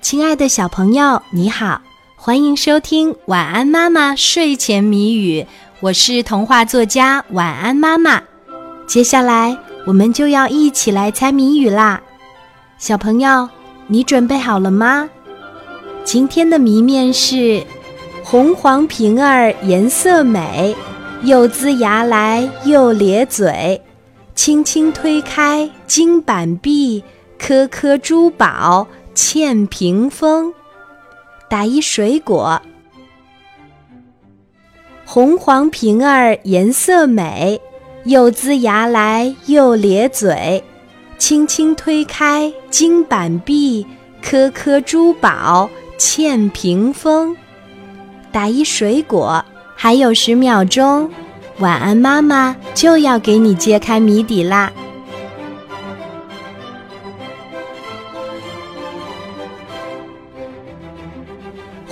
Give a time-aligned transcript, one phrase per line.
[0.00, 1.82] 亲爱的小朋友，你好，
[2.16, 5.42] 欢迎收听《晚安妈妈睡前谜语》，
[5.80, 8.22] 我是童话作家晚安妈妈。
[8.86, 12.00] 接下来我们就要一起来猜谜语啦，
[12.78, 13.48] 小朋友，
[13.88, 15.08] 你准备好了吗？
[16.02, 17.62] 今天的谜面是：
[18.24, 20.74] 红黄瓶儿颜色美，
[21.22, 23.80] 又龇牙来又咧嘴，
[24.34, 27.04] 轻轻推开金板壁，
[27.38, 28.88] 颗颗珠宝。
[29.32, 30.52] 嵌屏风，
[31.48, 32.60] 打一水果。
[35.04, 37.60] 红黄瓶儿颜色美，
[38.02, 40.64] 又龇牙来又咧嘴，
[41.16, 43.86] 轻轻推开金板壁，
[44.20, 47.36] 颗颗珠宝嵌屏风。
[48.32, 49.44] 打一水果，
[49.76, 51.08] 还有十秒钟，
[51.60, 54.72] 晚安妈妈就要给你揭开谜底啦。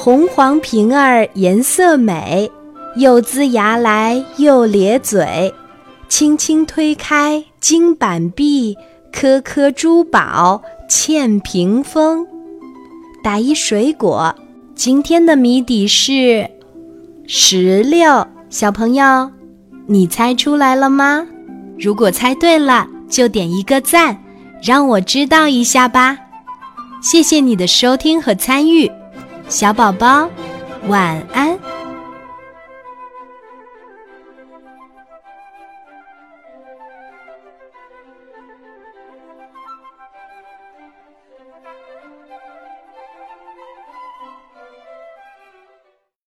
[0.09, 2.51] 红黄瓶儿颜色美，
[2.97, 5.53] 又龇牙来又咧嘴，
[6.09, 8.75] 轻轻推开金板壁，
[9.13, 12.27] 颗颗珠宝嵌屏风。
[13.23, 14.35] 打一水果，
[14.75, 16.49] 今天的谜底是
[17.27, 18.27] 石榴。
[18.49, 19.31] 小朋友，
[19.85, 21.27] 你猜出来了吗？
[21.79, 24.25] 如果猜对了，就点一个赞，
[24.63, 26.17] 让我知道一下吧。
[27.03, 28.91] 谢谢你的收听和参与。
[29.49, 30.29] 小宝宝，
[30.89, 31.59] 晚安。